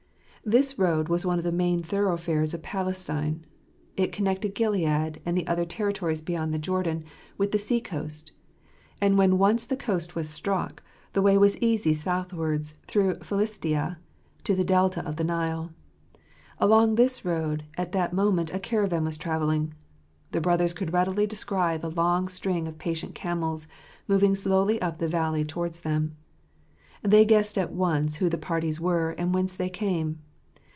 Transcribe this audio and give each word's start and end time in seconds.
This 0.43 0.79
road 0.79 1.07
was 1.07 1.23
one 1.23 1.37
of 1.37 1.43
the 1.43 1.51
main 1.51 1.83
thorough 1.83 2.17
fares 2.17 2.55
of 2.55 2.63
Palestine; 2.63 3.45
it 3.95 4.11
connected 4.11 4.55
Gilead 4.55 5.21
and 5.23 5.37
the 5.37 5.45
other 5.45 5.65
territories 5.65 6.19
beyond 6.19 6.51
the 6.51 6.57
Jordan 6.57 7.03
with 7.37 7.51
the 7.51 7.59
sea 7.59 7.79
coast; 7.79 8.31
and 8.99 9.19
when 9.19 9.37
once 9.37 9.65
the. 9.67 9.77
coast 9.77 10.15
was 10.15 10.31
struck, 10.31 10.81
the 11.13 11.21
way 11.21 11.37
was 11.37 11.59
easy 11.59 11.93
south 11.93 12.33
wards 12.33 12.79
through 12.87 13.19
Philistia 13.19 13.99
to 14.43 14.55
the 14.55 14.63
Delta 14.63 15.07
of 15.07 15.17
the 15.17 15.23
Nile. 15.23 15.69
Along 16.57 16.95
this 16.95 17.23
road 17.23 17.65
at 17.77 17.91
that 17.91 18.11
moment 18.11 18.51
a 18.51 18.59
caravan 18.59 19.05
was 19.05 19.17
travelling. 19.17 19.75
The 20.31 20.41
brothers 20.41 20.73
could 20.73 20.91
readily 20.91 21.27
descry 21.27 21.77
the 21.77 21.91
long 21.91 22.27
string 22.27 22.67
of 22.67 22.79
patient 22.79 23.13
camels 23.13 23.67
moving 24.07 24.33
slowly 24.33 24.81
up 24.81 24.97
the 24.97 25.07
valley 25.07 25.45
towards 25.45 25.81
them. 25.81 26.15
They 27.03 27.25
guessed 27.25 27.59
at 27.59 27.71
once 27.71 28.15
who 28.15 28.27
the 28.27 28.39
parties 28.39 28.79
were 28.81 29.11
and 29.19 29.35
whence 29.35 29.55
they 29.55 29.69
came. 29.69 30.17